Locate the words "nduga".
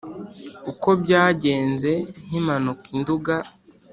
3.01-3.35